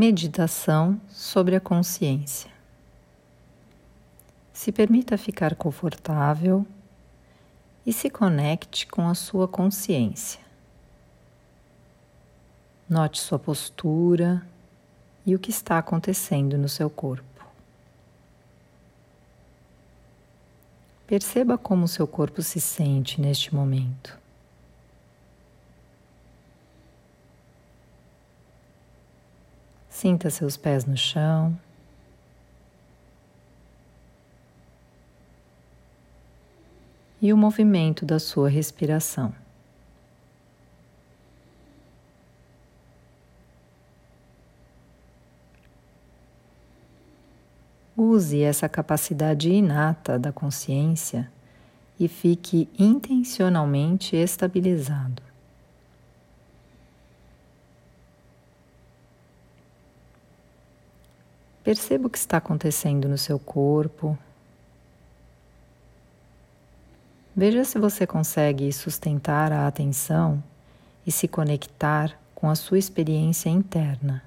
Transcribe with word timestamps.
Meditação 0.00 1.00
sobre 1.08 1.56
a 1.56 1.60
consciência. 1.60 2.48
Se 4.52 4.70
permita 4.70 5.18
ficar 5.18 5.56
confortável 5.56 6.64
e 7.84 7.92
se 7.92 8.08
conecte 8.08 8.86
com 8.86 9.08
a 9.08 9.14
sua 9.16 9.48
consciência. 9.48 10.38
Note 12.88 13.20
sua 13.20 13.40
postura 13.40 14.46
e 15.26 15.34
o 15.34 15.38
que 15.40 15.50
está 15.50 15.78
acontecendo 15.78 16.56
no 16.56 16.68
seu 16.68 16.88
corpo. 16.88 17.44
Perceba 21.08 21.58
como 21.58 21.88
seu 21.88 22.06
corpo 22.06 22.40
se 22.40 22.60
sente 22.60 23.20
neste 23.20 23.52
momento. 23.52 24.16
Sinta 30.00 30.30
seus 30.30 30.56
pés 30.56 30.84
no 30.84 30.96
chão. 30.96 31.58
E 37.20 37.32
o 37.32 37.36
movimento 37.36 38.06
da 38.06 38.20
sua 38.20 38.48
respiração. 38.48 39.34
Use 47.96 48.40
essa 48.40 48.68
capacidade 48.68 49.50
inata 49.50 50.16
da 50.16 50.30
consciência 50.30 51.28
e 51.98 52.06
fique 52.06 52.68
intencionalmente 52.78 54.14
estabilizado. 54.14 55.27
Perceba 61.68 62.06
o 62.06 62.10
que 62.10 62.16
está 62.16 62.38
acontecendo 62.38 63.10
no 63.10 63.18
seu 63.18 63.38
corpo. 63.38 64.18
Veja 67.36 67.62
se 67.62 67.78
você 67.78 68.06
consegue 68.06 68.72
sustentar 68.72 69.52
a 69.52 69.66
atenção 69.66 70.42
e 71.06 71.12
se 71.12 71.28
conectar 71.28 72.18
com 72.34 72.48
a 72.48 72.54
sua 72.54 72.78
experiência 72.78 73.50
interna. 73.50 74.24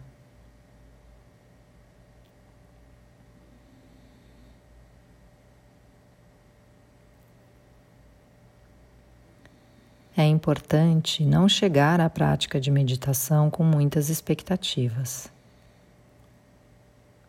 É 10.16 10.28
importante 10.28 11.26
não 11.26 11.50
chegar 11.50 12.00
à 12.00 12.08
prática 12.08 12.62
de 12.62 12.70
meditação 12.70 13.50
com 13.50 13.64
muitas 13.64 14.10
expectativas. 14.10 15.41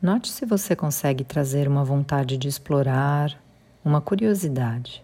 Note 0.03 0.33
se 0.33 0.45
você 0.45 0.75
consegue 0.75 1.23
trazer 1.23 1.69
uma 1.69 1.85
vontade 1.85 2.37
de 2.37 2.49
explorar, 2.49 3.41
uma 3.85 4.01
curiosidade. 4.01 5.01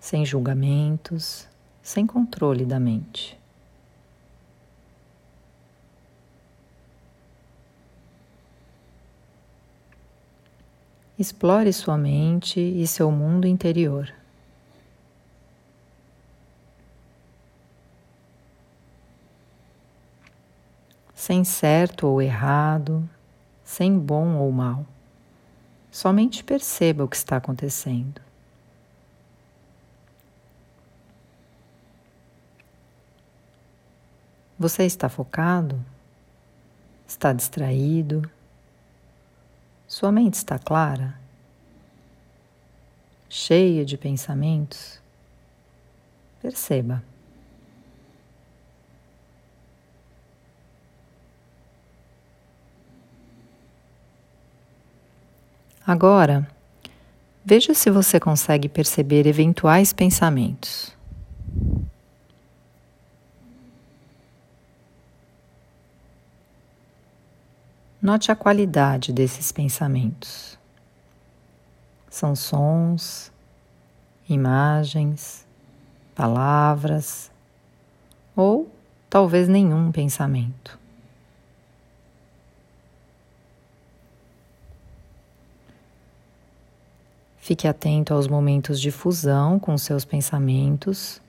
Sem 0.00 0.24
julgamentos, 0.24 1.46
sem 1.82 2.06
controle 2.06 2.64
da 2.64 2.80
mente. 2.80 3.38
Explore 11.18 11.70
sua 11.74 11.98
mente 11.98 12.58
e 12.58 12.86
seu 12.86 13.10
mundo 13.10 13.46
interior. 13.46 14.10
Sem 21.26 21.42
certo 21.42 22.06
ou 22.06 22.22
errado, 22.22 23.10
sem 23.64 23.98
bom 23.98 24.36
ou 24.36 24.52
mal. 24.52 24.86
Somente 25.90 26.44
perceba 26.44 27.02
o 27.02 27.08
que 27.08 27.16
está 27.16 27.38
acontecendo. 27.38 28.20
Você 34.56 34.84
está 34.84 35.08
focado? 35.08 35.84
Está 37.08 37.32
distraído? 37.32 38.30
Sua 39.88 40.12
mente 40.12 40.34
está 40.34 40.60
clara? 40.60 41.18
Cheia 43.28 43.84
de 43.84 43.98
pensamentos? 43.98 45.00
Perceba. 46.40 47.02
Agora, 55.86 56.44
veja 57.44 57.72
se 57.72 57.90
você 57.90 58.18
consegue 58.18 58.68
perceber 58.68 59.24
eventuais 59.24 59.92
pensamentos. 59.92 60.92
Note 68.02 68.32
a 68.32 68.36
qualidade 68.36 69.12
desses 69.12 69.52
pensamentos. 69.52 70.58
São 72.10 72.34
sons, 72.34 73.30
imagens, 74.28 75.46
palavras 76.16 77.30
ou 78.34 78.68
talvez 79.08 79.46
nenhum 79.46 79.92
pensamento. 79.92 80.85
Fique 87.46 87.68
atento 87.68 88.12
aos 88.12 88.26
momentos 88.26 88.80
de 88.80 88.90
fusão 88.90 89.56
com 89.56 89.78
seus 89.78 90.04
pensamentos, 90.04 91.22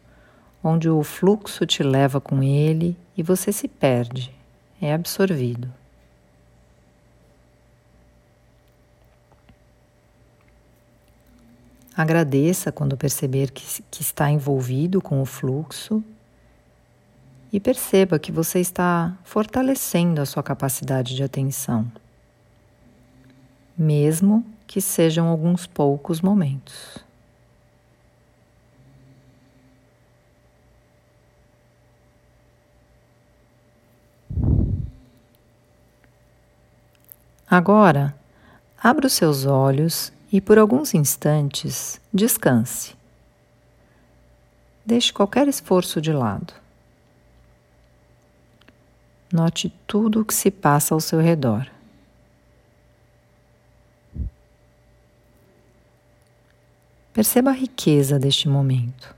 onde 0.63 0.89
o 0.89 1.03
fluxo 1.03 1.63
te 1.63 1.83
leva 1.83 2.19
com 2.19 2.41
ele 2.41 2.97
e 3.15 3.21
você 3.21 3.51
se 3.51 3.67
perde, 3.67 4.33
é 4.81 4.95
absorvido. 4.95 5.71
Agradeça 11.95 12.71
quando 12.71 12.97
perceber 12.97 13.51
que, 13.51 13.83
que, 13.83 14.01
está 14.01 14.31
envolvido 14.31 14.99
com 14.99 15.21
o 15.21 15.25
fluxo 15.25 16.03
e 17.53 17.59
perceba 17.59 18.17
que 18.17 18.31
você 18.31 18.59
está 18.59 19.15
fortalecendo 19.23 20.19
a 20.19 20.25
sua 20.25 20.41
capacidade 20.41 21.15
de 21.15 21.21
atenção, 21.21 21.85
mesmo 23.77 24.43
que 24.67 24.81
sejam 24.81 25.27
alguns 25.27 25.65
poucos 25.65 26.21
momentos. 26.21 26.97
Agora, 37.49 38.13
abra 38.77 39.07
os 39.07 39.13
seus 39.13 39.45
olhos 39.45 40.11
e 40.29 40.41
por 40.41 40.59
alguns 40.59 40.93
instantes 40.93 41.99
descanse. 42.13 42.93
Deixe 44.85 45.13
qualquer 45.13 45.47
esforço 45.47 46.01
de 46.01 46.11
lado. 46.11 46.53
Note 49.31 49.73
tudo 49.87 50.21
o 50.21 50.25
que 50.25 50.33
se 50.33 50.51
passa 50.51 50.93
ao 50.93 50.99
seu 50.99 51.19
redor. 51.19 51.67
Perceba 57.17 57.49
a 57.49 57.53
riqueza 57.53 58.19
deste 58.19 58.47
momento. 58.47 59.15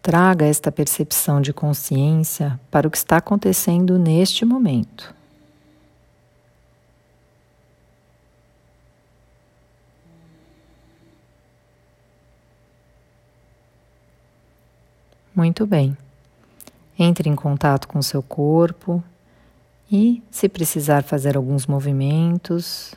Traga 0.00 0.46
esta 0.46 0.70
percepção 0.70 1.40
de 1.40 1.52
consciência 1.52 2.60
para 2.70 2.86
o 2.86 2.90
que 2.92 2.98
está 2.98 3.16
acontecendo 3.16 3.98
neste 3.98 4.44
momento. 4.44 5.12
Muito 15.34 15.66
bem. 15.66 15.96
Entre 17.02 17.30
em 17.30 17.34
contato 17.34 17.88
com 17.88 17.98
o 17.98 18.02
seu 18.02 18.22
corpo 18.22 19.02
e, 19.90 20.22
se 20.30 20.50
precisar 20.50 21.02
fazer 21.02 21.34
alguns 21.34 21.66
movimentos, 21.66 22.94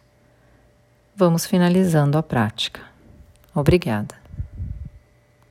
vamos 1.16 1.46
finalizando 1.46 2.18
a 2.18 2.22
prática. 2.22 2.82
Obrigada. 3.56 4.23